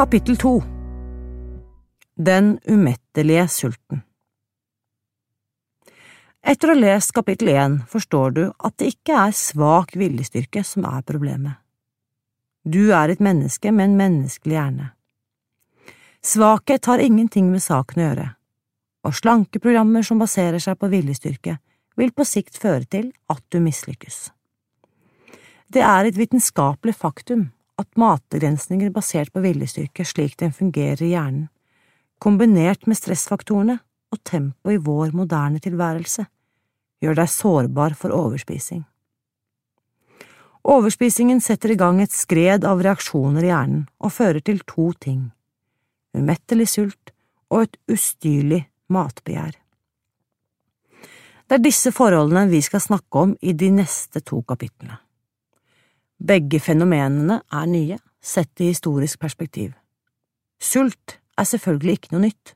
[0.00, 0.62] Kapittel to
[2.16, 4.00] Den umettelige sulten
[6.40, 10.88] Etter å ha lest kapittel én forstår du at det ikke er svak viljestyrke som
[10.88, 11.60] er problemet.
[12.64, 14.88] Du er et menneske med en menneskelig hjerne.
[16.24, 18.28] Svakhet har ingenting med saken å gjøre,
[19.04, 21.60] og slankeprogrammer som baserer seg på viljestyrke,
[22.00, 24.30] vil på sikt føre til at du mislykkes.
[25.68, 27.50] Det er et vitenskapelig faktum
[27.80, 31.48] at matbegrensninger basert på viljestyrke slik den fungerer i hjernen,
[32.20, 33.78] kombinert med stressfaktorene
[34.12, 36.26] og tempoet i vår moderne tilværelse,
[37.00, 38.84] gjør deg sårbar for overspising.
[40.70, 45.30] Overspisingen setter i gang et skred av reaksjoner i hjernen og fører til to ting–
[46.18, 47.14] umettelig sult
[47.50, 49.54] og et ustyrlig matbegjær.
[51.50, 55.00] Det er disse forholdene vi skal snakke om i de neste to kapitlene.
[56.20, 59.72] Begge fenomenene er nye, sett i historisk perspektiv.
[60.60, 62.52] Sult er selvfølgelig ikke noe nytt.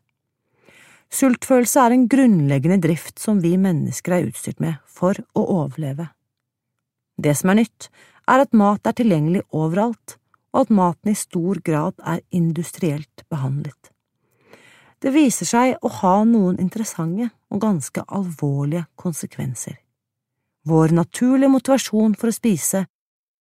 [1.15, 6.11] Sultfølelse er en grunnleggende drift som vi mennesker er utstyrt med for å overleve.
[7.17, 7.89] Det som er nytt,
[8.29, 10.19] er at mat er tilgjengelig overalt,
[10.53, 13.91] og at maten i stor grad er industrielt behandlet.
[15.01, 19.79] Det viser seg å ha noen interessante og ganske alvorlige konsekvenser.
[20.65, 22.87] Vår naturlige motivasjon for å spise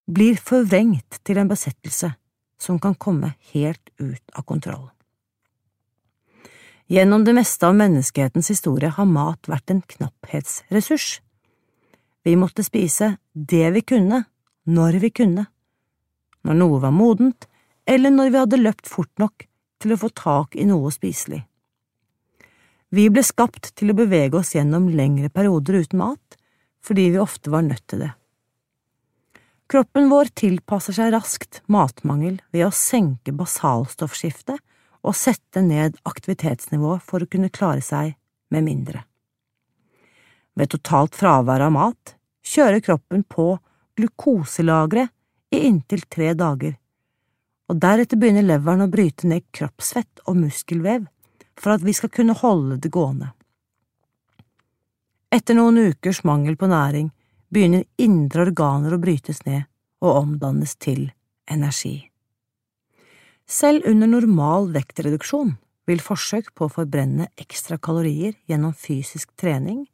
[0.08, 2.14] blir forvrengt til en besettelse
[2.58, 4.88] som kan komme helt ut av kontroll.
[6.88, 11.18] Gjennom det meste av menneskehetens historie har mat vært en knapphetsressurs.
[12.24, 14.22] Vi måtte spise det vi kunne,
[14.64, 15.44] når vi kunne,
[16.48, 17.44] når noe var modent,
[17.84, 19.44] eller når vi hadde løpt fort nok
[19.82, 21.42] til å få tak i noe spiselig.
[22.88, 26.38] Vi ble skapt til å bevege oss gjennom lengre perioder uten mat,
[26.80, 28.14] fordi vi ofte var nødt til det.
[29.68, 34.62] Kroppen vår tilpasser seg raskt matmangel ved å senke basalstoffskiftet
[35.04, 38.14] og sette ned aktivitetsnivået for å kunne klare seg
[38.48, 39.02] med mindre.
[40.56, 42.14] Ved totalt fravær av mat
[42.48, 43.50] kjører kroppen på
[44.00, 45.12] glukoselageret
[45.52, 46.72] i inntil tre dager,
[47.68, 51.04] og deretter begynner leveren å bryte ned kroppsfett og muskelvev
[51.60, 53.34] for at vi skal kunne holde det gående.
[55.28, 57.12] Etter noen ukers mangel på næring
[57.48, 59.66] begynner indre organer å brytes ned
[60.04, 61.08] og omdannes til
[61.50, 62.10] energi.
[63.48, 65.54] Selv under normal vektreduksjon
[65.88, 69.86] vil forsøk på å forbrenne ekstra kalorier gjennom fysisk trening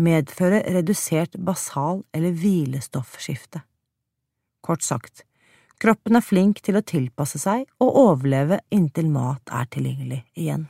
[0.00, 3.62] medføre redusert basal- eller hvilestoffskifte.
[4.60, 5.24] Kort sagt,
[5.78, 10.66] kroppen er flink til å tilpasse seg og overleve inntil mat er tilgjengelig igjen.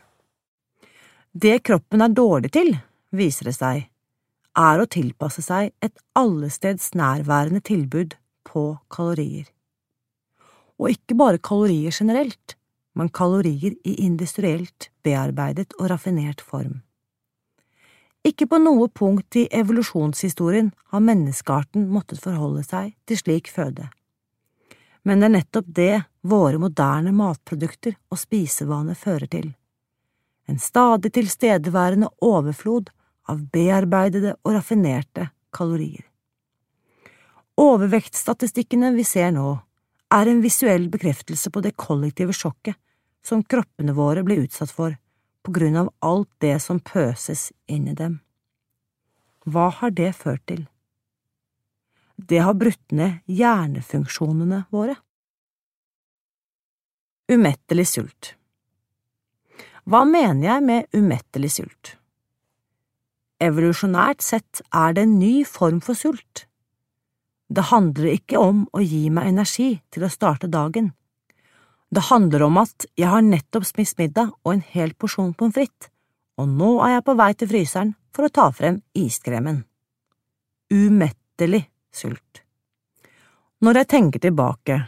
[1.32, 2.74] Det kroppen er dårlig til,
[3.14, 3.86] viser det seg,
[4.58, 8.16] er å tilpasse seg et allesteds nærværende tilbud
[8.48, 9.46] på kalorier.
[10.80, 12.56] Og ikke bare kalorier generelt,
[12.96, 16.80] men kalorier i industrielt bearbeidet og raffinert form.
[18.26, 23.88] Ikke på noe punkt i evolusjonshistorien har menneskearten måttet forholde seg til slik føde.
[25.08, 25.94] Men det er nettopp det
[26.28, 29.48] våre moderne matprodukter og spisevaner fører til.
[30.44, 32.90] En stadig tilstedeværende overflod
[33.28, 36.06] av bearbeidede og raffinerte kalorier.
[37.60, 39.58] Overvektstatistikkene vi ser nå,
[40.10, 42.78] er en visuell bekreftelse på det kollektive sjokket
[43.26, 44.96] som kroppene våre blir utsatt for
[45.44, 48.18] på grunn av alt det som pøses inn i dem.
[49.46, 50.66] Hva har det ført til?
[52.16, 54.98] Det har brutt ned hjernefunksjonene våre.
[57.30, 58.34] Umettelig sult
[59.86, 61.94] Hva mener jeg med umettelig sult?
[63.40, 66.44] Evolusjonært sett er det en ny form for sult.
[67.48, 70.92] Det handler ikke om å gi meg energi til å starte dagen.
[71.90, 75.88] Det handler om at jeg har nettopp spist middag og en hel porsjon pommes frites,
[76.38, 79.64] og nå er jeg på vei til fryseren for å ta frem iskremen.
[80.70, 82.44] Umettelig sult.
[83.64, 84.78] Når jeg tenker tilbake,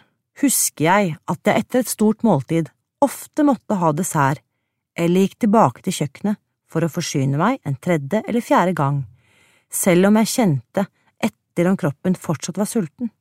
[0.45, 2.71] husker jeg at jeg etter et stort måltid
[3.03, 4.45] ofte måtte ha dessert
[4.93, 6.39] eller gikk tilbake til kjøkkenet
[6.73, 9.03] for å forsyne meg en tredje eller fjerde gang,
[9.69, 10.87] selv om jeg kjente
[11.23, 13.13] etter om kroppen fortsatt var sulten,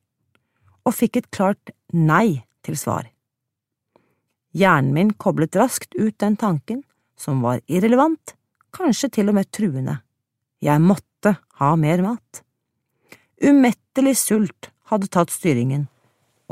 [0.82, 3.06] og fikk et klart nei til svar.
[4.52, 6.82] Hjernen min koblet raskt ut den tanken,
[7.16, 8.34] som var irrelevant,
[8.72, 10.00] kanskje til og med truende.
[10.62, 12.42] Jeg måtte ha mer mat.
[13.42, 15.88] Umettelig sult hadde tatt styringen,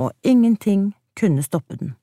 [0.01, 1.95] og ingenting kunne stoppe den.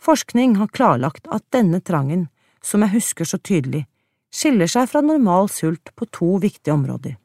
[0.00, 2.28] Forskning har klarlagt at denne trangen,
[2.62, 3.86] som jeg husker så tydelig,
[4.30, 7.16] skiller seg fra normal sult på to viktige områder.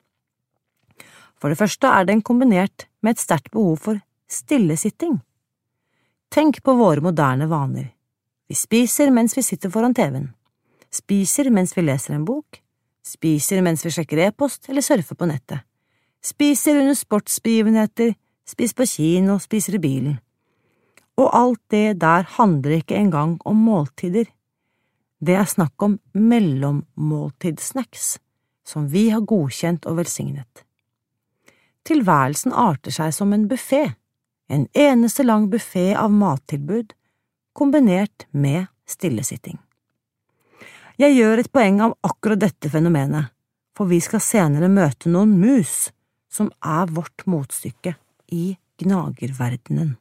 [1.39, 4.01] For det første er den kombinert med et sterkt behov for
[4.31, 5.19] stillesitting.
[6.33, 7.91] Tenk på våre moderne vaner.
[8.49, 10.29] Vi spiser mens vi sitter foran TV-en,
[10.93, 12.59] spiser mens vi leser en bok,
[13.05, 15.63] spiser mens vi sjekker e-post eller surfer på nettet,
[16.21, 18.13] spiser under sportsbegivenheter,
[18.45, 20.19] spiser på kino, spiser i bilen.
[21.17, 24.27] Og alt det der handler ikke engang om måltider.
[25.25, 28.17] Det er snakk om mellommåltidssnacks,
[28.67, 30.65] som vi har godkjent og velsignet.
[31.85, 33.87] Tilværelsen arter seg som en buffé
[34.47, 36.93] en eneste lang buffé av mattilbud,
[37.53, 39.57] kombinert med stillesitting.
[41.01, 43.31] Jeg gjør et poeng av akkurat dette fenomenet,
[43.75, 45.89] for vi skal senere møte noen mus
[46.31, 47.95] som er vårt motstykke
[48.31, 49.95] i gnagerverdenen.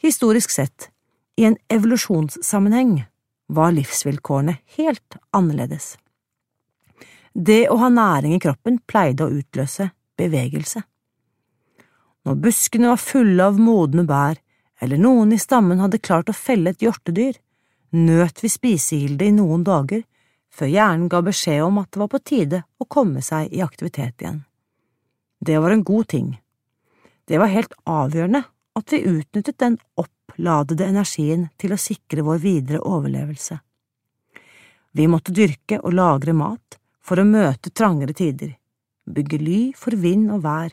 [0.00, 0.88] Historisk sett,
[1.36, 3.04] i en evolusjonssammenheng,
[3.50, 5.96] var livsvilkårene helt annerledes.
[7.34, 10.82] Det å ha næring i kroppen pleide å utløse bevegelse.
[12.26, 14.38] Når buskene var fulle av modne bær,
[14.80, 17.38] eller noen i stammen hadde klart å felle et hjortedyr,
[17.90, 20.04] nøt vi spisegildet i noen dager
[20.50, 24.22] før hjernen ga beskjed om at det var på tide å komme seg i aktivitet
[24.22, 24.42] igjen.
[25.40, 26.30] Det var en god ting.
[27.26, 28.42] Det var helt avgjørende
[28.78, 29.78] at vi utnyttet den
[30.30, 33.58] oppladede energien til å sikre vår videre overlevelse.
[34.92, 38.56] Vi måtte dyrke og lagre mat for å møte trangere tider,
[39.06, 40.70] bygge ly for vind og vær,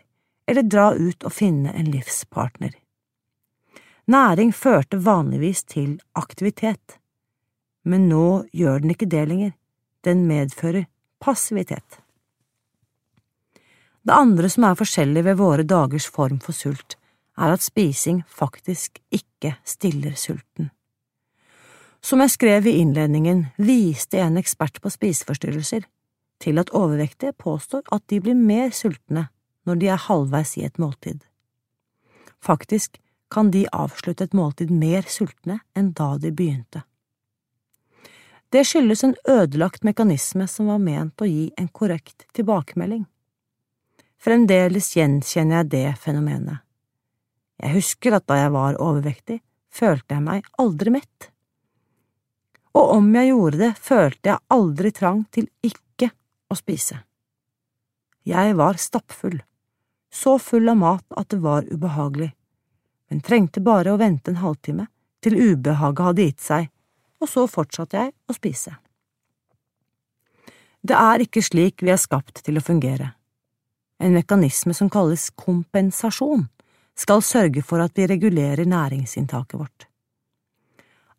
[0.47, 2.73] eller dra ut og finne en livspartner.
[4.07, 6.97] Næring førte vanligvis til aktivitet,
[7.83, 9.53] men nå gjør den ikke det lenger,
[10.03, 10.87] den medfører
[11.19, 11.99] passivitet.
[14.07, 16.96] Det andre som er forskjellig ved våre dagers form for sult,
[17.37, 20.71] er at spising faktisk ikke stiller sulten.
[22.01, 25.87] Som jeg skrev i innledningen, viste en ekspert på spiseforstyrrelser
[26.41, 29.27] til at overvektige påstår at de blir mer sultne
[29.67, 31.19] når de er halvveis i et måltid.
[32.41, 33.01] Faktisk
[33.33, 36.83] kan de avslutte et måltid mer sultne enn da de begynte.
[38.49, 43.03] Det skyldes en ødelagt mekanisme som var ment å gi en korrekt tilbakemelding.
[44.17, 46.63] Fremdeles gjenkjenner jeg det fenomenet.
[47.63, 49.41] Jeg husker at da jeg var overvektig,
[49.73, 51.31] følte jeg meg aldri mett.
[52.77, 56.11] Og om jeg gjorde det, følte jeg aldri trang til ikke
[56.49, 57.01] å spise.
[58.27, 59.39] Jeg var stappfull
[60.17, 62.31] så full av mat at det var ubehagelig,
[63.09, 64.87] men trengte bare å vente en halvtime
[65.23, 66.69] til ubehaget hadde gitt seg,
[67.21, 68.75] og så fortsatte jeg å spise.
[70.87, 73.11] Det er ikke slik vi er skapt til å fungere.
[73.99, 76.45] En mekanisme som kalles kompensasjon,
[76.97, 79.87] skal sørge for at vi regulerer næringsinntaket vårt.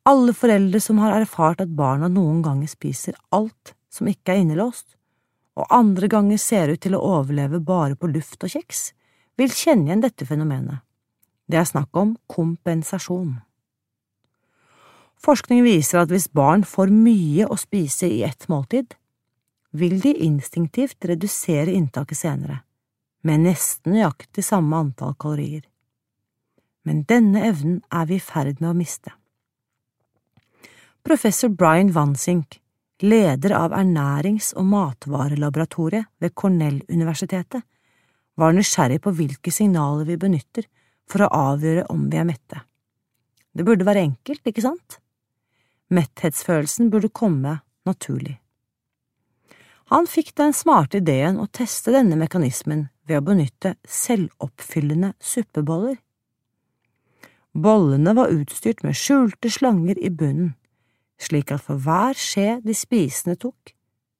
[0.08, 4.96] Alle foreldre som har erfart at barna noen ganger spiser alt som ikke er innelåst,
[5.58, 8.92] og andre ganger ser ut til å overleve bare på luft og kjeks,
[9.38, 10.82] vil kjenne igjen dette fenomenet.
[11.48, 13.38] Det er snakk om kompensasjon.
[15.18, 18.94] Forskning viser at hvis barn får mye å spise i ett måltid,
[19.74, 22.62] vil de instinktivt redusere inntaket senere,
[23.28, 25.66] med nesten nøyaktig samme antall kalorier.
[26.88, 29.12] Men denne evnen er vi i ferd med å miste.
[31.04, 32.58] Professor Brian Wansink
[33.02, 37.62] leder av ernærings- og matvarelaboratoriet ved Cornell-universitetet,
[38.38, 40.66] var nysgjerrig på hvilke signaler vi benytter
[41.10, 42.60] for å avgjøre om vi er mette.
[43.54, 44.98] Det burde være enkelt, ikke sant?
[45.90, 47.58] Metthetsfølelsen burde komme
[47.88, 48.36] naturlig.
[49.88, 55.96] Han fikk den smarte ideen å teste denne mekanismen ved å benytte selvoppfyllende suppeboller.
[57.58, 60.54] Bollene var utstyrt med skjulte slanger i bunnen,
[61.18, 63.72] slik at for hver skje de spisende tok,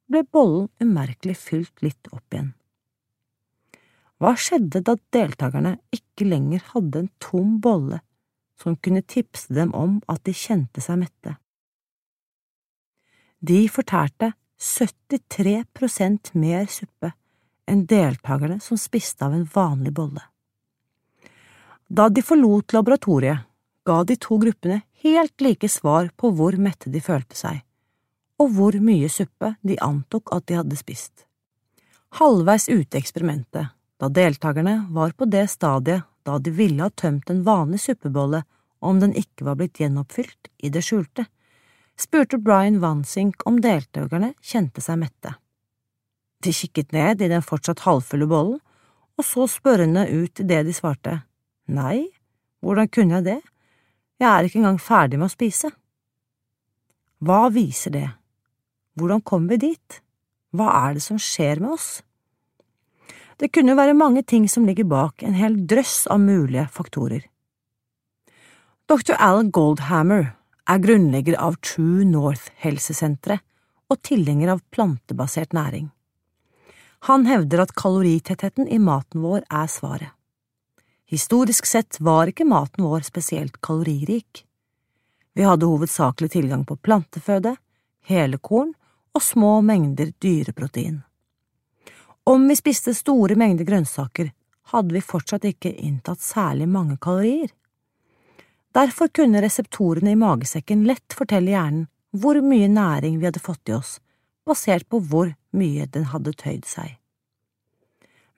[0.08, 2.54] ble bollen umerkelig fylt litt opp igjen.
[4.18, 8.00] Hva skjedde da deltakerne ikke lenger hadde en tom bolle
[8.58, 11.36] som kunne tipse dem om at de kjente seg mette?
[13.38, 17.12] De fortærte 73% mer suppe
[17.68, 20.22] enn deltakerne som spiste av en vanlig bolle.
[21.88, 23.44] Da de forlot laboratoriet,
[23.84, 27.62] ga de to gruppene helt like svar på hvor mette de følte seg,
[28.38, 31.24] og hvor mye suppe de antok at de hadde spist.
[32.20, 37.30] Halvveis ute i eksperimentet, da deltakerne var på det stadiet da de ville ha tømt
[37.30, 38.42] en vanlig suppebolle
[38.84, 41.24] om den ikke var blitt gjenoppfylt i det skjulte,
[41.98, 45.34] spurte Brian Wansink om deltakerne kjente seg mette.
[46.44, 48.60] De kikket ned i den fortsatt halvfulle bollen,
[49.18, 51.16] og så spørrende ut idet de svarte
[51.66, 52.06] nei,
[52.62, 53.40] hvordan kunne jeg det,
[54.18, 55.70] jeg er ikke engang ferdig med å spise.
[57.22, 58.06] Hva viser det?
[58.98, 59.98] Hvordan kom vi dit?
[60.54, 61.88] Hva er det som skjer med oss?
[63.38, 67.22] Det kunne være mange ting som ligger bak en hel drøss av mulige faktorer.
[68.90, 69.14] Dr.
[69.18, 70.32] Alan Goldhammer
[70.68, 73.44] er grunnlegger av True North helsesenteret
[73.88, 75.90] og tilhenger av plantebasert næring.
[77.06, 80.14] Han hevder at kaloritettheten i maten vår er svaret.
[81.08, 84.44] Historisk sett var ikke maten vår spesielt kaloririk.
[85.32, 87.54] Vi hadde hovedsakelig tilgang på planteføde,
[88.04, 88.74] hele korn
[89.14, 91.00] og små mengder dyreprotein.
[92.28, 94.32] Om vi spiste store mengder grønnsaker,
[94.72, 97.48] hadde vi fortsatt ikke inntatt særlig mange kalorier.
[98.76, 103.76] Derfor kunne reseptorene i magesekken lett fortelle hjernen hvor mye næring vi hadde fått i
[103.78, 103.96] oss,
[104.44, 106.96] basert på hvor mye den hadde tøyd seg.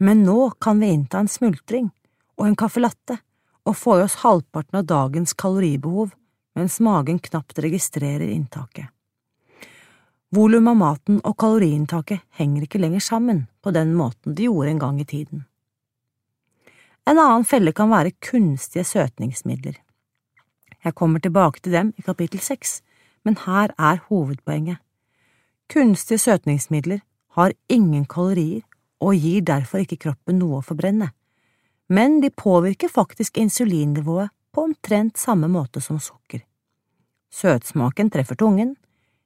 [0.00, 1.90] Men nå kan vi innta en smultring
[2.40, 3.18] og en caffè latte
[3.68, 6.14] og få i oss halvparten av dagens kaloribehov
[6.56, 8.88] mens magen knapt registrerer inntaket.
[10.30, 14.82] Volum av maten og kaloriinntaket henger ikke lenger sammen på den måten de gjorde en
[14.82, 15.44] gang i tiden.
[17.08, 19.74] En annen felle kan være kunstige søtningsmidler.
[20.84, 22.80] Jeg kommer tilbake til dem i kapittel seks,
[23.24, 24.78] men her er hovedpoenget.
[25.68, 27.02] Kunstige søtningsmidler
[27.36, 28.62] har ingen kalorier
[29.00, 31.10] og gir derfor ikke kroppen noe å forbrenne,
[31.88, 36.42] men de påvirker faktisk insulinnivået på omtrent samme måte som sukker.
[37.30, 38.74] Søtsmaken treffer tungen,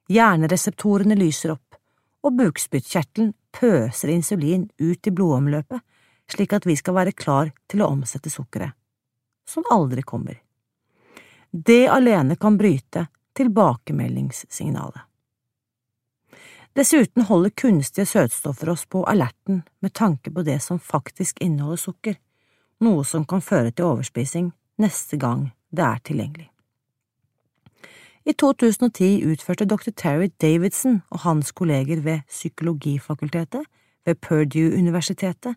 [0.05, 1.77] Hjernereseptorene lyser opp,
[2.21, 5.81] og bukspyttkjertelen pøser insulin ut i blodomløpet
[6.31, 8.73] slik at vi skal være klar til å omsette sukkeret,
[9.45, 10.39] som aldri kommer.
[11.49, 13.07] Det alene kan bryte
[13.37, 15.01] tilbakemeldingssignalet.
[16.75, 22.17] Dessuten holder kunstige søtstoffer oss på alerten med tanke på det som faktisk inneholder sukker,
[22.83, 24.49] noe som kan føre til overspising
[24.83, 26.49] neste gang det er tilgjengelig.
[28.25, 29.93] I 2010 utførte dr.
[29.95, 33.63] Terry Davidson og hans kolleger ved psykologifakultetet
[34.05, 35.55] ved Purdue-universitetet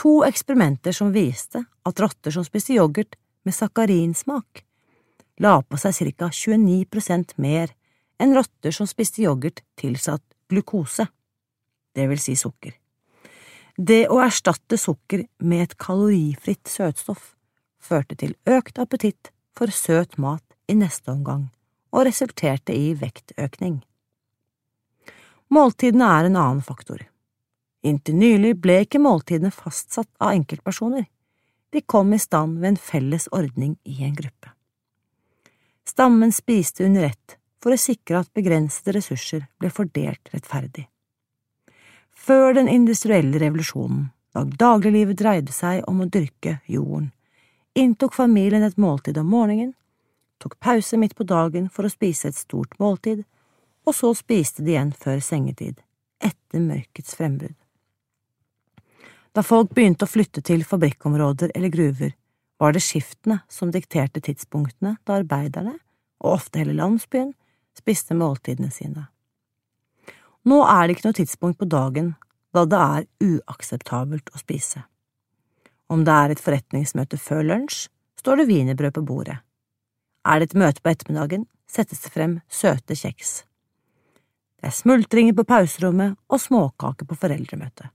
[0.00, 4.64] to eksperimenter som viste at rotter som spiste yoghurt med sakarinsmak,
[5.44, 7.74] la på seg ca 29% mer
[8.18, 11.06] enn rotter som spiste yoghurt tilsatt glukose,
[11.94, 12.74] det vil si sukker.
[13.78, 17.34] Det å erstatte sukker med et kalorifritt søtstoff
[17.78, 21.48] førte til økt appetitt for søt mat i neste omgang
[21.94, 23.78] og resulterte i vektøkning.
[25.54, 27.00] Måltidene er en annen faktor.
[27.86, 31.06] Inntil nylig ble ikke måltidene fastsatt av enkeltpersoner,
[31.72, 34.52] de kom i stand ved en felles ordning i en gruppe.
[35.88, 40.86] Stammen spiste under ett for å sikre at begrensede ressurser ble fordelt rettferdig.
[42.14, 47.10] Før den industrielle revolusjonen, da dagliglivet dreide seg om å dyrke jorden,
[47.78, 49.74] inntok familien et måltid om morgenen
[50.38, 53.24] tok pause midt på dagen for å spise et stort måltid,
[53.86, 55.80] og så spiste de igjen før sengetid,
[56.22, 57.56] etter mørkets frembrudd.
[59.34, 62.14] Da folk begynte å flytte til fabrikkområder eller gruver,
[62.58, 65.76] var det skiftene som dikterte tidspunktene da arbeiderne,
[66.18, 67.32] og ofte hele landsbyen,
[67.78, 69.08] spiste måltidene sine.
[70.48, 72.14] Nå er det ikke noe tidspunkt på dagen
[72.56, 74.84] da det er uakseptabelt å spise.
[75.88, 77.86] Om det er et forretningsmøte før lunsj,
[78.18, 79.38] står det wienerbrød på bordet.
[80.26, 83.42] Er det et møte på ettermiddagen, settes det frem søte kjeks.
[84.58, 87.92] Det er smultringer på pauserommet og småkaker på foreldremøtet.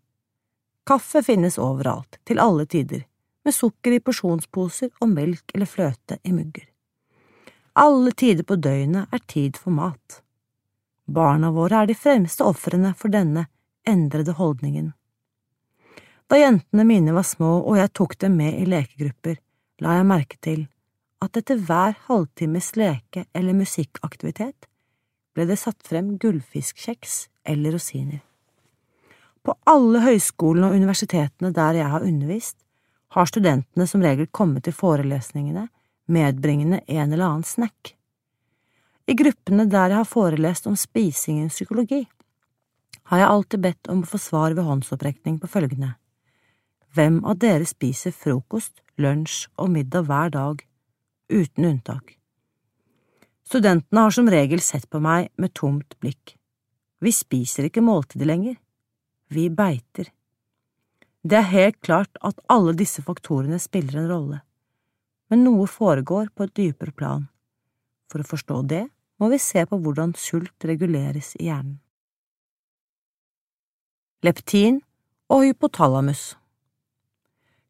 [0.87, 3.05] Kaffe finnes overalt, til alle tider,
[3.43, 6.65] med sukker i porsjonsposer og melk eller fløte i mugger.
[7.73, 10.19] Alle tider på døgnet er tid for mat.
[11.09, 13.47] Barna våre er de fremste ofrene for denne
[13.89, 14.91] endrede holdningen.
[16.29, 19.39] Da jentene mine var små og jeg tok dem med i lekegrupper,
[19.81, 20.67] la jeg merke til
[21.23, 24.69] at etter hver halvtimes leke- eller musikkaktivitet
[25.33, 27.15] ble det satt frem gullfiskkjeks
[27.49, 28.21] eller rosiner.
[29.43, 32.57] På alle høyskolene og universitetene der jeg har undervist,
[33.13, 35.67] har studentene som regel kommet til forelesningene
[36.05, 37.95] medbringende en eller annen snack.
[39.05, 42.05] I gruppene der jeg har forelest om spisingens psykologi,
[43.11, 45.93] har jeg alltid bedt om å få svar ved håndsopprekning på følgende.
[46.95, 50.61] Hvem av dere spiser frokost, lunsj og middag hver dag
[51.33, 52.15] uten unntak.
[53.43, 56.35] Studentene har som regel sett på meg med tomt blikk.
[57.03, 58.55] Vi spiser ikke måltider lenger,
[59.33, 60.07] vi beiter.
[61.23, 64.39] Det er helt klart at alle disse faktorene spiller en rolle,
[65.33, 67.25] men noe foregår på et dypere plan.
[68.13, 68.83] For å forstå det
[69.17, 71.79] må vi se på hvordan sult reguleres i hjernen.
[74.23, 74.77] Leptin
[75.33, 76.35] og hypotalamus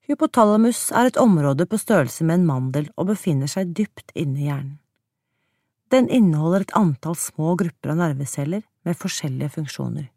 [0.04, 4.50] Hypotalamus er et område på størrelse med en mandel og befinner seg dypt inne i
[4.50, 4.76] hjernen.
[5.96, 10.10] Den inneholder et antall små grupper av nerveceller med forskjellige funksjoner.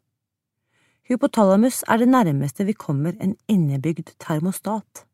[1.07, 5.06] Hypotalamus er det nærmeste vi kommer en innebygd termostat.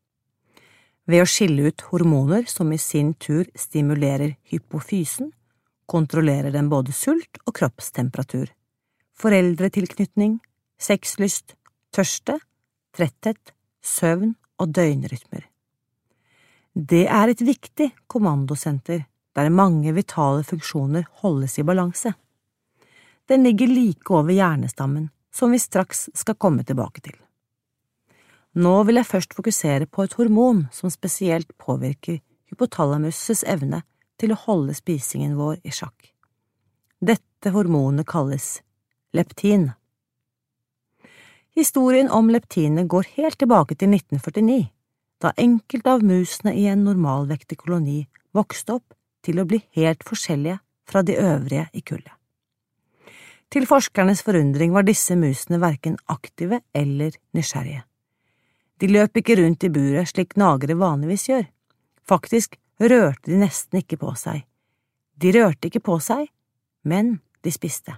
[1.04, 5.32] Ved å skille ut hormoner som i sin tur stimulerer hypofysen,
[5.86, 8.48] kontrollerer den både sult og kroppstemperatur,
[9.20, 10.38] foreldretilknytning,
[10.80, 11.58] sexlyst,
[11.92, 12.38] tørste,
[12.96, 13.52] tretthet,
[13.84, 15.44] søvn og døgnrytmer.
[16.74, 19.04] Det er et viktig kommandosenter
[19.36, 22.14] der mange vitale funksjoner holdes i balanse.
[23.28, 27.16] Den ligger like over hjernestammen, som vi straks skal komme tilbake til.
[28.54, 32.20] Nå vil jeg først fokusere på et hormon som spesielt påvirker
[32.52, 33.82] hypotalamus' evne
[34.20, 36.12] til å holde spisingen vår i sjakk.
[37.02, 38.60] Dette hormonet kalles
[39.14, 39.72] leptin.
[41.54, 44.68] Historien om leptinet går helt tilbake til 1949,
[45.18, 48.94] da enkelte av musene i en normalvektig koloni vokste opp
[49.26, 52.14] til å bli helt forskjellige fra de øvrige i kullet.
[53.50, 57.82] Til forskernes forundring var disse musene verken aktive eller nysgjerrige.
[58.80, 61.44] De løp ikke rundt i buret slik gnagere vanligvis gjør,
[62.08, 64.42] faktisk rørte de nesten ikke på seg.
[65.14, 66.26] De rørte ikke på seg,
[66.82, 67.94] men de spiste.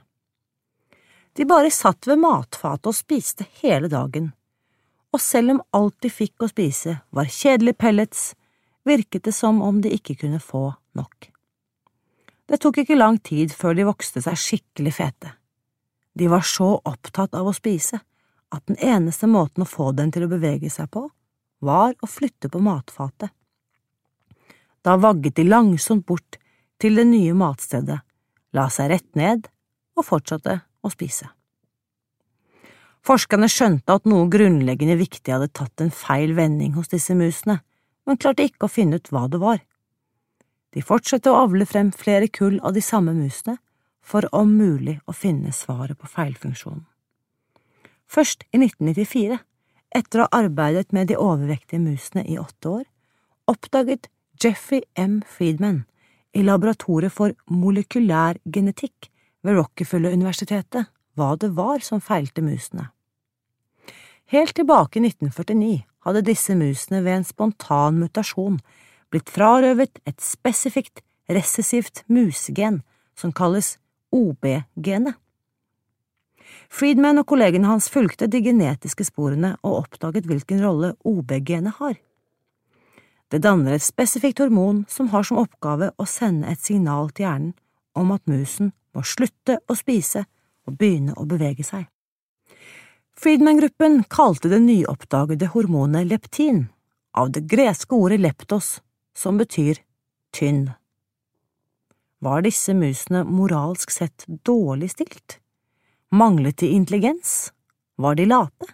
[1.36, 4.32] De bare satt ved matfatet og spiste hele dagen,
[5.12, 8.34] og selv om alt de fikk å spise var kjedelige pellets,
[8.86, 11.30] virket det som om de ikke kunne få nok.
[12.46, 15.32] Det tok ikke lang tid før de vokste seg skikkelig fete.
[16.16, 17.98] De var så opptatt av å spise
[18.54, 21.06] at den eneste måten å få den til å bevege seg på,
[21.64, 23.32] var å flytte på matfatet.
[24.84, 26.38] Da vagget de langsomt bort
[26.78, 27.98] til det nye matstedet,
[28.54, 29.48] la seg rett ned
[29.96, 31.28] og fortsatte å spise.
[33.06, 37.60] Forskerne skjønte at noe grunnleggende viktig hadde tatt en feil vending hos disse musene,
[38.06, 39.60] men klarte ikke å finne ut hva det var.
[40.74, 43.56] De fortsatte å avle frem flere kull av de samme musene
[44.06, 46.84] for om mulig å finne svaret på feilfunksjonen.
[48.06, 49.38] Først i 1994,
[49.96, 52.84] etter å ha arbeidet med de overvektige musene i åtte år,
[53.50, 54.10] oppdaget
[54.42, 55.22] Jeffrey M.
[55.26, 55.84] Friedman
[56.36, 59.08] i laboratoriet for molekylær genetikk
[59.46, 62.90] ved Rockefeller-universitetet hva det var som feilte musene.
[64.32, 68.58] Helt tilbake i 1949 hadde disse musene ved en spontan mutasjon
[69.10, 72.82] blitt frarøvet et spesifikt resessivt musegen
[73.16, 73.76] som kalles
[74.14, 75.14] OB-genet.
[76.70, 81.96] Friedman og kollegene hans fulgte de genetiske sporene og oppdaget hvilken rolle OB-genet har.
[83.30, 87.54] Det danner et spesifikt hormon som har som oppgave å sende et signal til hjernen
[87.98, 90.24] om at musen må slutte å spise
[90.66, 91.88] og begynne å bevege seg.
[93.16, 96.66] Friedman-gruppen kalte det nyoppdagede hormonet leptin,
[97.16, 98.82] av det greske ordet leptos,
[99.16, 99.80] som betyr
[100.36, 100.66] tynn.
[102.20, 105.38] Var disse musene moralsk sett dårlig stilt?
[106.16, 107.52] Manglet de intelligens?
[107.96, 108.66] Var de late?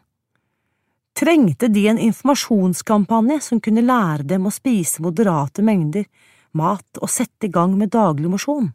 [1.12, 6.06] Trengte de en informasjonskampanje som kunne lære dem å spise moderate mengder
[6.54, 8.68] mat og sette i gang med daglig mosjon?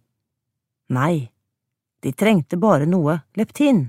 [0.91, 1.29] Nei,
[2.03, 3.85] de trengte bare noe leptin.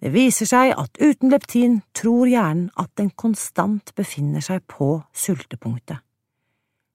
[0.00, 6.00] Det viser seg at uten leptin tror hjernen at den konstant befinner seg på sultepunktet.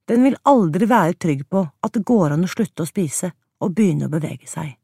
[0.10, 3.76] Den vil aldri være trygg på at det går an å slutte å spise og
[3.78, 4.81] begynne å bevege seg.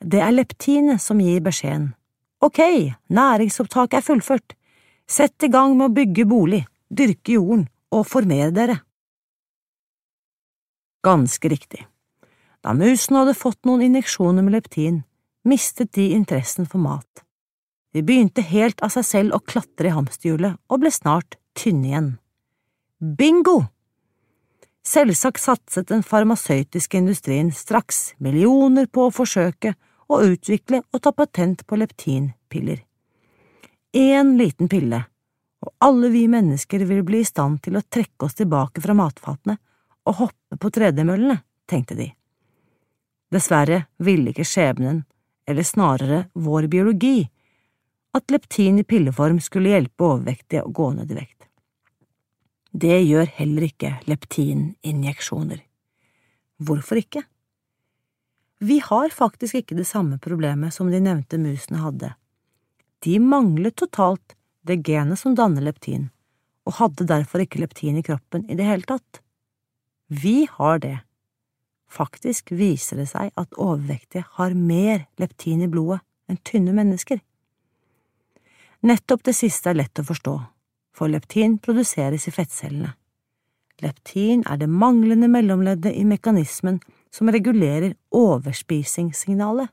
[0.00, 1.90] Det er leptinet som gir beskjeden.
[2.40, 2.60] Ok,
[3.12, 4.54] næringsopptaket er fullført.
[5.04, 8.78] Sett i gang med å bygge bolig, dyrke jorden og formere dere.
[11.04, 11.84] Ganske riktig.
[12.64, 15.02] Da musene hadde fått noen injeksjoner med leptin,
[15.44, 17.24] mistet de interessen for mat.
[17.92, 22.10] De begynte helt av seg selv å klatre i hamsterhjulet og ble snart tynne igjen.
[23.00, 23.64] Bingo!
[24.86, 29.74] Selvsagt satset den farmasøytiske industrien straks millioner på å forsøke
[30.10, 32.82] å utvikle og ta patent på leptinpiller.
[33.96, 35.02] Én liten pille,
[35.60, 39.58] og alle vi mennesker vil bli i stand til å trekke oss tilbake fra matfatene
[40.08, 42.08] og hoppe på tredemøllene, tenkte de.
[43.30, 45.04] Dessverre ville ikke skjebnen,
[45.46, 47.28] eller snarere vår biologi,
[48.14, 51.46] at leptin i pilleform skulle hjelpe overvektige å gå ned i vekt.
[52.70, 55.62] Det gjør heller ikke leptininjeksjoner.
[56.62, 57.24] Hvorfor ikke?
[58.60, 62.12] Vi har faktisk ikke det samme problemet som de nevnte musene hadde.
[63.00, 64.34] De manglet totalt
[64.68, 66.10] det genet som danner leptin,
[66.68, 69.22] og hadde derfor ikke leptin i kroppen i det hele tatt.
[70.12, 70.98] Vi har det.
[71.88, 77.18] Faktisk viser det seg at overvektige har mer leptin i blodet enn tynne mennesker.
[78.84, 80.36] Nettopp det siste er lett å forstå,
[80.92, 82.92] for leptin produseres i fettcellene.
[83.80, 89.68] Leptin er det manglende mellomleddet i mekanismen som regulerer overspisingssignalet.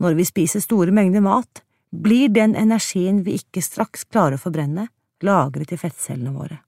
[0.00, 4.86] Når vi spiser store mengder mat, blir den energien vi ikke straks klarer å forbrenne,
[5.24, 6.60] lagret i fettcellene våre.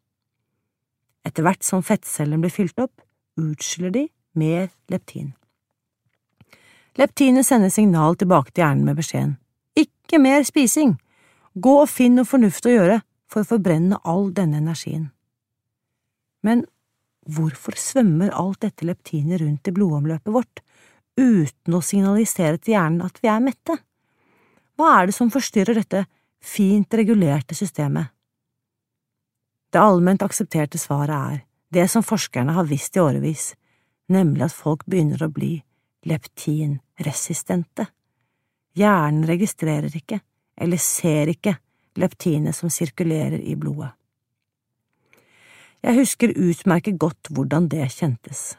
[1.24, 3.04] Etter hvert som fettcellene blir fylt opp,
[3.40, 5.32] utskiller de mer leptin.
[6.98, 9.38] Leptinet sender signal tilbake til hjernen med beskjeden
[9.78, 10.98] Ikke mer spising!
[11.54, 12.98] Gå og finn noe fornuft å gjøre
[13.32, 15.10] for å forbrenne all denne energien.
[16.44, 16.66] Men
[17.26, 20.62] hvorfor svømmer alt dette leptinet rundt i blodomløpet vårt,
[21.18, 23.78] uten å signalisere til hjernen at vi er mette?
[24.78, 26.04] Hva er det som forstyrrer dette
[26.42, 28.10] fint regulerte systemet?
[29.72, 33.52] Det allment aksepterte svaret er det som forskerne har visst i årevis,
[34.12, 35.54] nemlig at folk begynner å bli
[36.08, 37.86] leptinresistente.
[38.76, 40.20] Hjernen registrerer ikke,
[40.56, 41.56] eller ser ikke,
[41.96, 43.92] leptinet som sirkulerer i blodet.
[45.82, 48.52] Jeg husker utmerket godt hvordan det kjentes.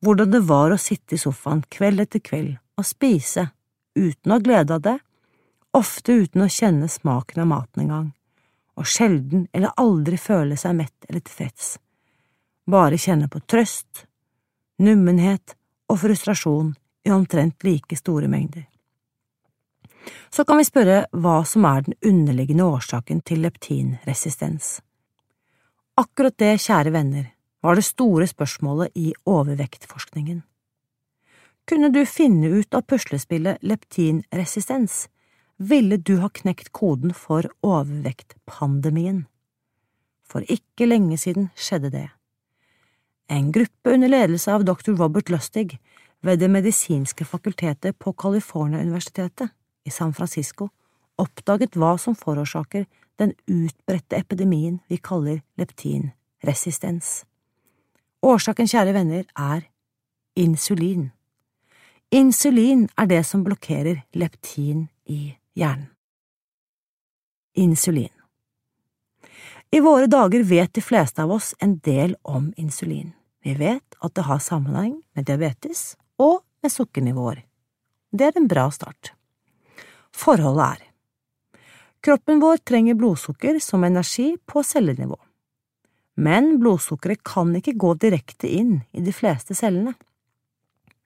[0.00, 3.50] Hvordan det var å sitte i sofaen kveld etter kveld og spise,
[3.92, 4.94] uten å ha glede av det,
[5.76, 8.06] ofte uten å kjenne smaken av maten engang,
[8.80, 11.74] og sjelden eller aldri føle seg mett eller tilfreds,
[12.64, 14.06] bare kjenne på trøst,
[14.80, 15.52] nummenhet
[15.92, 16.70] og frustrasjon
[17.04, 18.64] i omtrent like store mengder.
[20.32, 24.78] Så kan vi spørre hva som er den underliggende årsaken til leptinresistens.
[26.02, 27.28] Akkurat det, kjære venner,
[27.62, 30.40] var det store spørsmålet i overvektforskningen.
[31.68, 35.06] Kunne du finne ut av puslespillet leptinresistens,
[35.62, 39.26] ville du ha knekt koden for overvektpandemien.
[40.26, 42.08] For ikke lenge siden skjedde det.
[43.30, 44.96] En gruppe under ledelse av dr.
[44.98, 45.78] Robert Lustig
[46.22, 49.52] ved Det medisinske fakultetet på California-universitetet
[49.86, 50.68] i San Francisco
[51.20, 52.88] oppdaget hva som forårsaker
[53.22, 57.22] den utbredte epidemien vi kaller leptinresistens.
[58.22, 59.64] Årsaken, kjære venner, er
[60.38, 61.10] insulin.
[62.12, 65.88] Insulin er det som blokkerer leptin i hjernen.
[67.54, 68.12] Insulin
[69.70, 73.12] I våre dager vet de fleste av oss en del om insulin.
[73.44, 77.42] Vi vet at det har sammenheng med diabetes og med sukkernivåer.
[78.12, 79.12] Det er en bra start.
[80.12, 80.91] Forholdet er
[82.02, 85.18] Kroppen vår trenger blodsukker som energi på cellenivå.
[86.14, 89.94] Men blodsukkeret kan ikke gå direkte inn i de fleste cellene.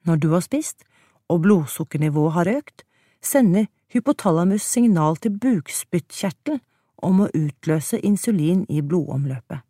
[0.09, 0.81] Når du har spist,
[1.29, 2.83] og blodsukkernivået har økt,
[3.21, 6.59] sender hypotalamus signal til bukspyttkjertel
[7.05, 9.61] om å utløse insulin i blodomløpet.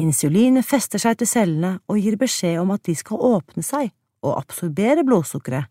[0.00, 3.92] Insulinet fester seg til cellene og gir beskjed om at de skal åpne seg
[4.24, 5.68] og absorbere blodsukkeret,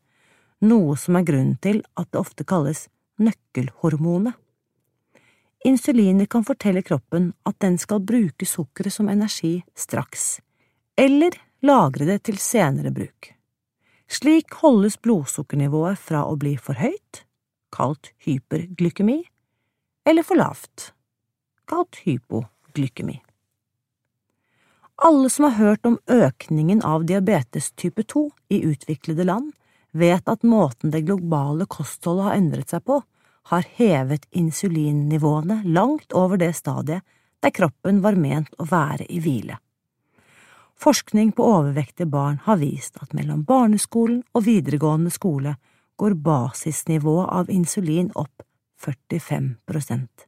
[0.61, 2.85] noe som er grunnen til at det ofte kalles
[3.21, 4.33] nøkkelhormonet.
[5.65, 10.39] Insulinet kan fortelle kroppen at den skal bruke sukkeret som energi straks,
[10.97, 11.33] eller
[11.65, 13.31] lagre det til senere bruk.
[14.05, 17.23] Slik holdes blodsukkernivået fra å bli for høyt,
[17.73, 19.23] kalt hyperglykemi,
[20.05, 20.91] eller for lavt,
[21.65, 23.17] kalt hypoglykemi.
[25.03, 29.51] Alle som har hørt om økningen av diabetes type 2 i utviklede land,
[29.95, 33.01] vet at måten det globale kostholdet har endret seg på,
[33.51, 37.05] har hevet insulinnivåene langt over det stadiet
[37.43, 39.59] der kroppen var ment å være i hvile.
[40.81, 45.55] Forskning på overvektige barn har vist at mellom barneskolen og videregående skole
[45.95, 48.43] går basisnivået av insulin opp
[48.81, 50.27] 45%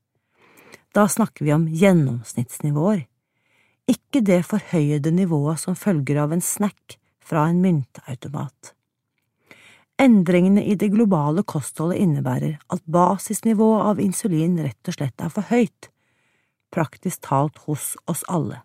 [0.96, 3.04] Da snakker vi om gjennomsnittsnivåer,
[3.88, 8.77] ikke det forhøyede nivået som følger av en snack fra en myntautomat.
[9.98, 15.50] Endringene i det globale kostholdet innebærer at basisnivået av insulin rett og slett er for
[15.50, 15.90] høyt,
[16.70, 18.62] praktisk talt hos oss alle.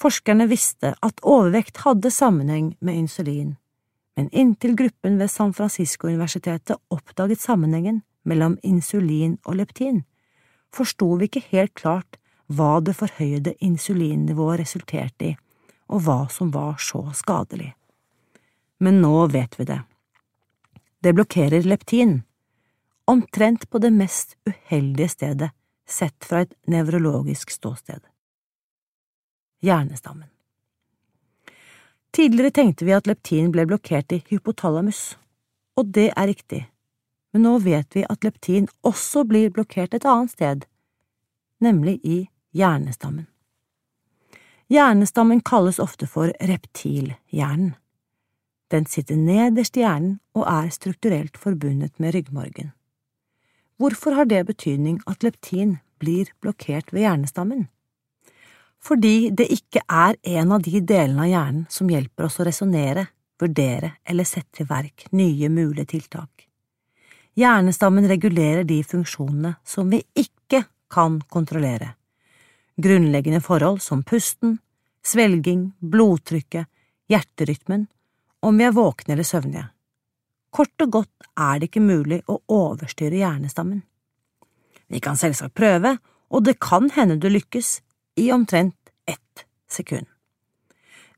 [0.00, 3.52] Forskerne visste at overvekt hadde sammenheng med insulin,
[4.16, 10.02] men inntil gruppen ved San Francisco-universitetet oppdaget sammenhengen mellom insulin og leptin,
[10.74, 12.18] forsto vi ikke helt klart
[12.50, 15.36] hva det forhøyede insulinnivået resulterte i,
[15.86, 17.70] og hva som var så skadelig.
[18.80, 19.80] Men nå vet vi det.
[21.02, 22.22] Det blokkerer leptin,
[23.04, 25.50] omtrent på det mest uheldige stedet
[25.88, 28.00] sett fra et nevrologisk ståsted.
[29.64, 30.28] Hjernestammen
[32.12, 35.16] Tidligere tenkte vi at leptin ble blokkert i hypotalamus,
[35.78, 36.62] og det er riktig,
[37.32, 40.64] men nå vet vi at leptin også blir blokkert et annet sted,
[41.64, 42.18] nemlig i
[42.52, 43.28] hjernestammen.
[44.70, 47.72] Hjernestammen kalles ofte for reptilhjernen.
[48.70, 52.70] Den sitter nederst i hjernen og er strukturelt forbundet med ryggmargen.
[53.80, 57.68] Hvorfor har det betydning at leptin blir blokkert ved hjernestammen?
[58.80, 63.06] Fordi det ikke er en av de delene av hjernen som hjelper oss å resonnere,
[63.40, 66.46] vurdere eller sette i verk nye mulige tiltak.
[67.40, 71.94] Hjernestammen regulerer de funksjonene som vi ikke kan kontrollere.
[72.80, 74.58] Grunnleggende forhold som pusten,
[75.04, 76.68] svelging, blodtrykket,
[77.10, 77.86] hjerterytmen,
[78.40, 79.66] om vi er våkne eller søvnige.
[80.50, 83.82] Kort og godt er det ikke mulig å overstyre hjernestammen.
[84.90, 85.96] Vi kan selvsagt prøve,
[86.30, 87.80] og det kan hende du lykkes,
[88.18, 90.06] i omtrent ett sekund.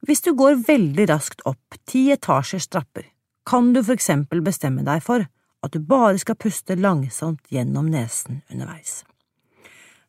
[0.02, 3.06] Hvis du går veldig raskt opp ti etasjers trapper,
[3.48, 5.24] kan du for eksempel bestemme deg for
[5.62, 9.02] at du bare skal puste langsomt gjennom nesen underveis.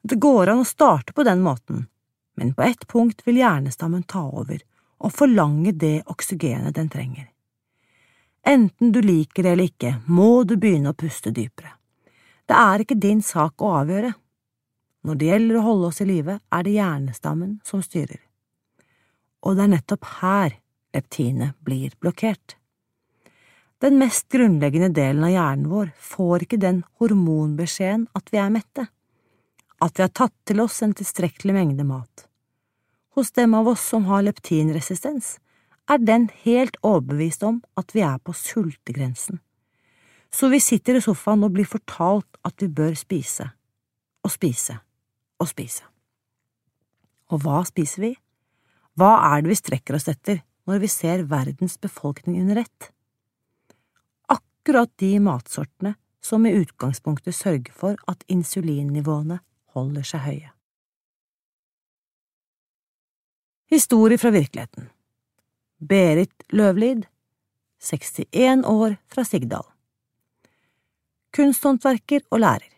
[0.03, 1.87] Det går an å starte på den måten,
[2.35, 4.59] men på ett punkt vil hjernestammen ta over
[5.03, 7.27] og forlange det oksygenet den trenger.
[8.47, 11.75] Enten du liker det eller ikke, må du begynne å puste dypere.
[12.47, 14.11] Det er ikke din sak å avgjøre.
[15.03, 18.19] Når det gjelder å holde oss i live, er det hjernestammen som styrer.
[19.43, 20.57] Og det er nettopp her
[20.95, 22.57] leptinet blir blokkert.
[23.83, 28.87] Den mest grunnleggende delen av hjernen vår får ikke den hormonbeskjeden at vi er mette
[29.83, 32.27] at vi har tatt til oss en tilstrekkelig mengde mat.
[33.13, 35.37] Hos dem av oss som har leptinresistens,
[35.85, 39.37] er den helt overbevist om at vi er på sultegrensen.
[40.33, 43.45] Så vi sitter i sofaen og blir fortalt at vi bør spise,
[44.25, 44.79] og spise,
[45.37, 45.85] og spise.
[47.29, 48.11] Og hva spiser vi?
[48.97, 52.89] Hva er det vi strekker oss etter når vi ser verdens befolkning under ett?
[54.33, 59.41] Akkurat de matsortene som i utgangspunktet sørger for at insulinnivåene
[59.75, 60.52] holder seg høye.
[63.73, 64.89] Historie fra virkeligheten
[65.89, 67.07] Berit Løvlid,
[67.81, 69.65] 61 år fra Sigdal
[71.33, 72.69] Kunsthåndverker og lærer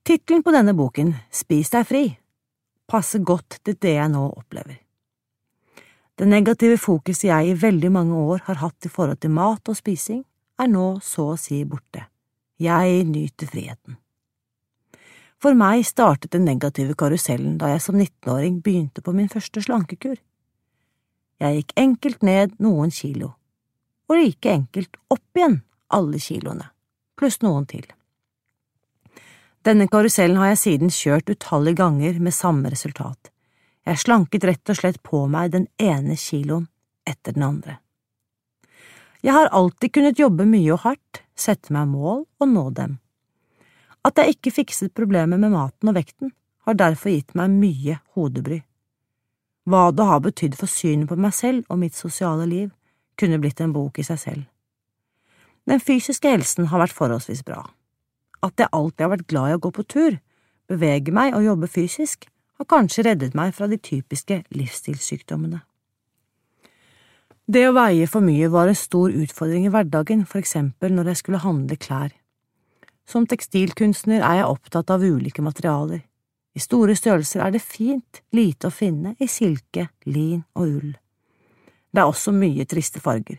[0.00, 2.02] Tittelen på denne boken, Spis deg fri,
[2.88, 4.80] passer godt til det jeg nå opplever.
[6.16, 9.76] Det negative fokuset jeg i veldig mange år har hatt i forhold til mat og
[9.76, 10.24] spising,
[10.56, 12.08] er nå så å si borte.
[12.56, 14.00] Jeg nyter friheten.
[15.40, 20.18] For meg startet den negative karusellen da jeg som 19-åring begynte på min første slankekur.
[21.40, 23.32] Jeg gikk enkelt ned noen kilo,
[24.10, 25.62] og like enkelt opp igjen
[25.96, 26.68] alle kiloene,
[27.16, 27.86] pluss noen til.
[29.64, 33.32] Denne karusellen har jeg siden kjørt utallige ganger med samme resultat.
[33.88, 36.68] Jeg slanket rett og slett på meg den ene kiloen
[37.08, 37.80] etter den andre.
[39.24, 42.98] Jeg har alltid kunnet jobbe mye og hardt, sette meg mål og nå dem.
[44.04, 46.32] At jeg ikke fikset problemet med maten og vekten,
[46.64, 48.60] har derfor gitt meg mye hodebry.
[49.68, 52.70] Hva det har betydd for synet på meg selv og mitt sosiale liv,
[53.20, 54.42] kunne blitt en bok i seg selv.
[55.68, 57.62] Den fysiske helsen har vært forholdsvis bra.
[58.40, 60.16] At jeg alltid har vært glad i å gå på tur,
[60.70, 62.24] bevege meg og jobbe fysisk,
[62.60, 65.60] har kanskje reddet meg fra de typiske livsstilssykdommene.
[67.50, 71.20] Det å veie for mye var en stor utfordring i hverdagen, for eksempel når jeg
[71.20, 72.12] skulle handle klær.
[73.08, 76.02] Som tekstilkunstner er jeg opptatt av ulike materialer.
[76.54, 80.90] I store størrelser er det fint lite å finne i silke, lin og ull.
[81.90, 83.38] Det er også mye triste farger.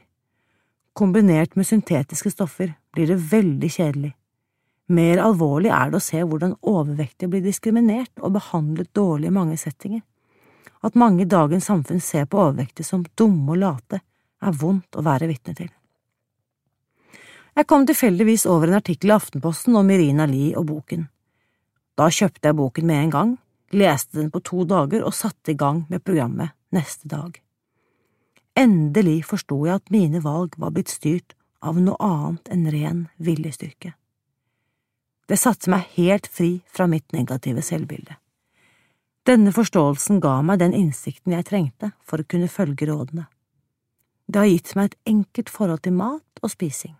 [0.93, 4.13] Kombinert med syntetiske stoffer blir det veldig kjedelig.
[4.91, 9.59] Mer alvorlig er det å se hvordan overvektige blir diskriminert og behandlet dårlig i mange
[9.59, 10.01] settinger.
[10.83, 14.01] At mange i dagens samfunn ser på overvektige som dumme og late,
[14.41, 15.69] er vondt å være vitne til.
[17.61, 21.03] Jeg kom tilfeldigvis over en artikkel i Aftenposten om Irina Lie og boken.
[21.93, 23.33] Da kjøpte jeg boken med en gang,
[23.77, 27.35] leste den på to dager og satte i gang med programmet neste dag.
[28.57, 33.91] Endelig forsto jeg at mine valg var blitt styrt av noe annet enn ren viljestyrke.
[35.29, 38.15] Det satte meg helt fri fra mitt negative selvbilde.
[39.29, 43.27] Denne forståelsen ga meg den innsikten jeg trengte for å kunne følge rådene.
[44.25, 46.97] Det har gitt meg et enkelt forhold til mat og spising.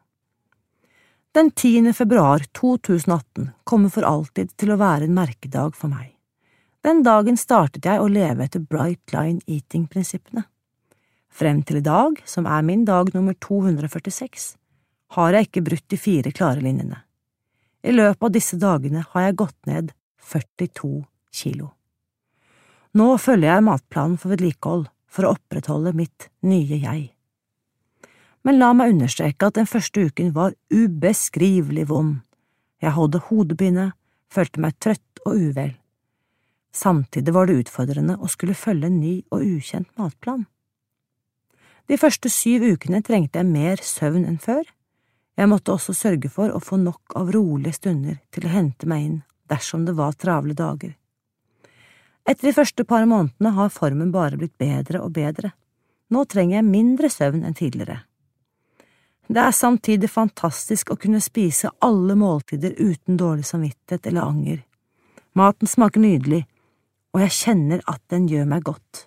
[1.34, 1.94] Den 10.
[1.94, 6.10] februar 2018 kommer for alltid til å være en merkedag for meg.
[6.84, 10.44] Den dagen startet jeg å leve etter Bright Line Eating-prinsippene.
[11.32, 14.50] Frem til i dag, som er min dag nummer 246,
[15.16, 17.00] har jeg ikke brutt de fire klare linjene.
[17.88, 19.96] I løpet av disse dagene har jeg gått ned
[20.34, 20.92] 42
[21.32, 21.72] kilo.
[23.00, 27.08] Nå følger jeg matplanen for vedlikehold for å opprettholde mitt nye jeg
[28.48, 32.22] men la meg understreke at den første uken var ubeskrivelig vond.
[32.82, 33.92] Jeg hadde hodepine,
[34.34, 35.76] følte meg trøtt og uvel.
[36.72, 40.46] Samtidig var det utfordrende å skulle følge en ny og ukjent matplan.
[41.92, 44.64] De første syv ukene trengte jeg mer søvn enn før.
[45.38, 49.06] Jeg måtte også sørge for å få nok av rolige stunder til å hente meg
[49.08, 49.20] inn
[49.52, 50.94] dersom det var travle dager.
[52.24, 55.52] Etter de første par månedene har formen bare blitt bedre og bedre.
[56.14, 58.04] Nå trenger jeg mindre søvn enn tidligere.
[59.32, 64.58] Det er samtidig fantastisk å kunne spise alle måltider uten dårlig samvittighet eller anger.
[65.40, 66.42] Maten smaker nydelig,
[67.16, 69.06] og jeg kjenner at den gjør meg godt.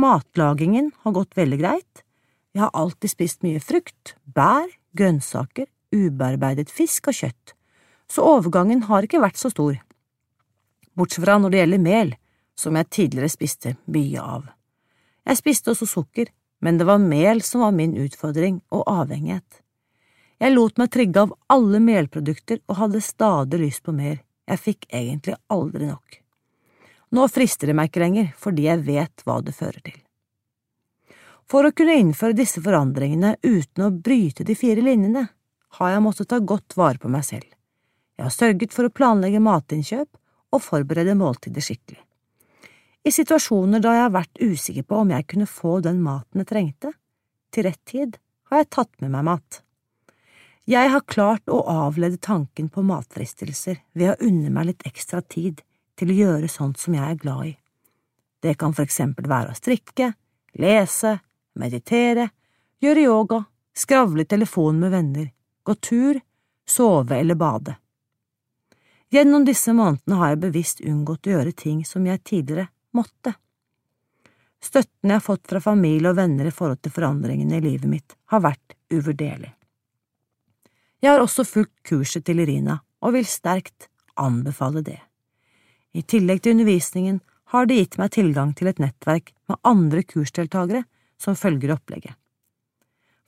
[0.00, 2.02] Matlagingen har gått veldig greit.
[2.56, 4.64] Jeg har alltid spist mye frukt, bær,
[4.96, 7.52] grønnsaker, ubearbeidet fisk og kjøtt,
[8.08, 9.76] så overgangen har ikke vært så stor.
[10.96, 12.16] Bortsett fra når det gjelder mel,
[12.56, 14.48] som jeg tidligere spiste mye av.
[15.28, 19.62] Jeg spiste også sukker, men det var mel som var min utfordring og avhengighet.
[20.38, 24.86] Jeg lot meg trigge av alle melprodukter og hadde stadig lyst på mer, jeg fikk
[24.94, 26.20] egentlig aldri nok.
[27.10, 29.96] Nå frister det meg ikke lenger, fordi jeg vet hva det fører til.
[31.48, 35.24] For å kunne innføre disse forandringene uten å bryte de fire linjene,
[35.78, 37.48] har jeg måttet ta godt vare på meg selv.
[38.18, 40.10] Jeg har sørget for å planlegge matinnkjøp
[40.52, 42.02] og forberede måltider skikkelig.
[43.04, 46.50] I situasjoner da jeg har vært usikker på om jeg kunne få den maten jeg
[46.50, 46.92] trengte,
[47.54, 48.18] til rett tid,
[48.50, 49.62] har jeg tatt med meg mat.
[50.68, 55.62] Jeg har klart å avlede tanken på matfristelser ved å unne meg litt ekstra tid
[55.96, 57.54] til å gjøre sånt som jeg er glad i.
[58.44, 60.12] Det kan for eksempel være å strikke,
[60.60, 61.16] lese,
[61.58, 62.28] meditere,
[62.84, 65.30] gjøre yoga, skravle i telefonen med venner,
[65.64, 66.20] gå tur,
[66.68, 67.78] sove eller bade.
[69.08, 73.34] Gjennom disse månedene har jeg bevisst unngått å gjøre ting som jeg tidligere måtte.
[74.58, 78.16] Støtten jeg har fått fra familie og venner i forhold til forandringene i livet mitt,
[78.32, 79.52] har vært uvurderlig.
[80.98, 83.86] Jeg har også fulgt kurset til Irina og vil sterkt
[84.18, 84.98] anbefale det.
[85.94, 87.20] I tillegg til undervisningen
[87.54, 90.82] har det gitt meg tilgang til et nettverk med andre kursdeltakere
[91.22, 92.18] som følger opplegget.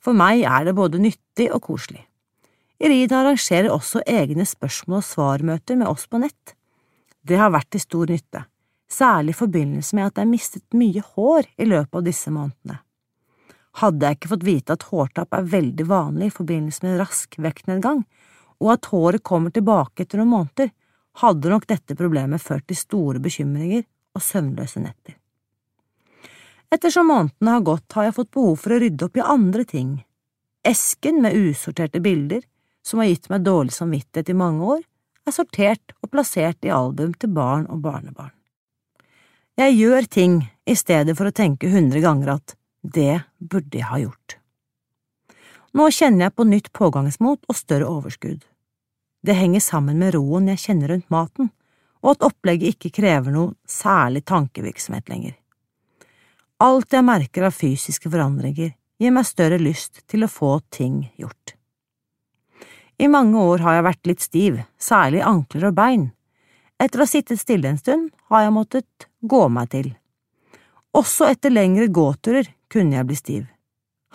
[0.01, 2.03] For meg er det både nyttig og koselig.
[2.81, 6.55] Irina arrangerer også egne spørsmål- og svarmøter med oss på nett.
[7.23, 8.43] Det har vært til stor nytte
[8.91, 12.81] særlig i forbindelse med at jeg mistet mye hår i løpet av disse månedene.
[13.79, 18.03] Hadde jeg ikke fått vite at hårtap er veldig vanlig i forbindelse med rask vektnedgang,
[18.61, 20.73] og at håret kommer tilbake etter noen måneder,
[21.23, 23.83] hadde nok dette problemet ført til store bekymringer
[24.15, 25.15] og søvnløse netter.
[26.71, 29.95] Ettersom månedene har gått, har jeg fått behov for å rydde opp i andre ting.
[30.67, 32.45] Esken med usorterte bilder,
[32.83, 34.85] som har gitt meg dårlig samvittighet i mange år,
[35.27, 38.31] er sortert og plassert i album til barn og barnebarn.
[39.59, 43.99] Jeg gjør ting i stedet for å tenke hundre ganger at det burde jeg ha
[43.99, 44.37] gjort.
[45.75, 48.41] Nå kjenner jeg på nytt pågangsmot og større overskudd.
[49.21, 51.51] Det henger sammen med roen jeg kjenner rundt maten,
[52.01, 55.35] og at opplegget ikke krever noe særlig tankevirksomhet lenger.
[56.61, 61.55] Alt jeg merker av fysiske forandringer, gir meg større lyst til å få ting gjort.
[63.01, 66.09] I mange år har jeg vært litt stiv, særlig ankler og bein,
[66.81, 69.91] etter å ha sittet stille en stund har jeg måttet gå meg til.
[70.97, 73.43] Også etter lengre gåturer kunne jeg bli stiv.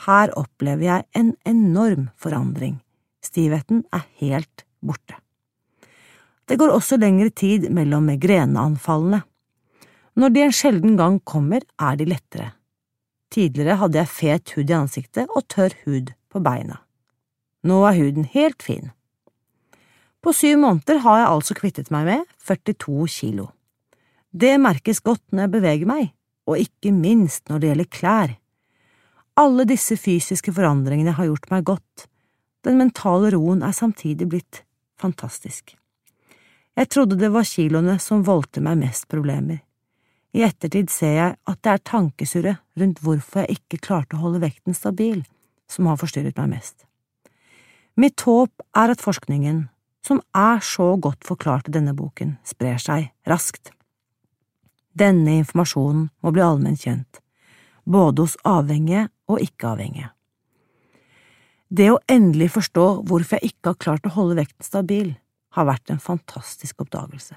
[0.04, 2.80] Her opplever jeg en enorm forandring.
[3.24, 5.16] Stivheten er helt borte.
[6.46, 9.22] Det går også lengre tid mellom migreneanfallene.
[10.16, 12.52] Når de en sjelden gang kommer, er de lettere.
[13.32, 16.78] Tidligere hadde jeg fet hud i ansiktet og tørr hud på beina.
[17.66, 18.92] Nå er huden helt fin.
[20.26, 23.44] På syv måneder har jeg altså kvittet meg med 42 kilo.
[24.34, 26.08] Det merkes godt når jeg beveger meg,
[26.50, 28.32] og ikke minst når det gjelder klær.
[29.38, 32.08] Alle disse fysiske forandringene har gjort meg godt,
[32.66, 34.64] den mentale roen er samtidig blitt
[34.98, 35.76] fantastisk.
[36.74, 39.62] Jeg trodde det var kiloene som voldte meg mest problemer.
[40.34, 44.42] I ettertid ser jeg at det er tankesurret rundt hvorfor jeg ikke klarte å holde
[44.42, 45.22] vekten stabil,
[45.70, 46.82] som har forstyrret meg mest.
[47.94, 49.68] Mitt håp er at forskningen,
[50.06, 53.72] som er så godt forklart i denne boken, sprer seg raskt.
[54.96, 57.20] Denne informasjonen må bli allment kjent,
[57.84, 60.12] både hos avhengige og ikke-avhengige.
[61.66, 65.10] Det å endelig forstå hvorfor jeg ikke har klart å holde vekten stabil,
[65.56, 67.34] har vært en fantastisk oppdagelse.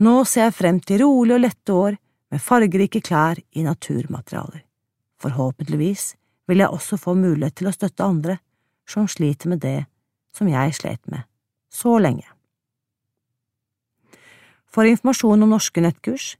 [0.00, 1.98] Nå ser jeg frem til rolige og lette år
[2.32, 4.62] med fargerike klær i naturmaterialer.
[5.20, 6.12] Forhåpentligvis
[6.48, 8.38] vil jeg også få mulighet til å støtte andre
[8.88, 9.80] som sliter med det
[10.32, 11.27] som jeg slet med
[11.72, 12.26] så lenge.
[14.68, 16.36] For informasjon om norske nettkurs,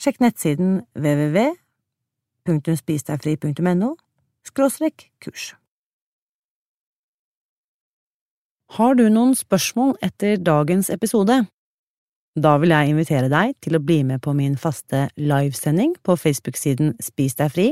[0.00, 3.96] sjekk nettsiden www.spisdegfri.no–
[5.20, 5.54] kurs.
[8.76, 11.46] Har du noen spørsmål etter dagens episode?
[12.38, 16.94] Da vil jeg invitere deg til å bli med på min faste livesending på Facebook-siden
[17.02, 17.68] Spis deg fri,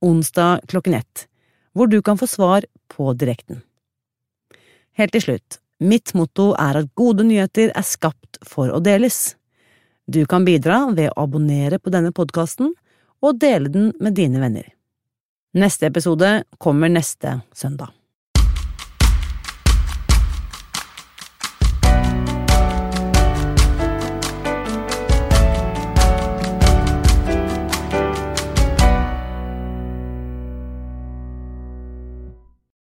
[0.00, 1.26] onsdag klokken ett,
[1.74, 3.62] hvor du kan få svar på direkten.
[4.98, 9.36] Helt til slutt, mitt motto er at gode nyheter er skapt for å deles.
[10.08, 12.72] Du kan bidra ved å abonnere på denne podkasten
[13.22, 14.66] og dele den med dine venner.
[15.58, 17.97] Neste episode kommer neste søndag.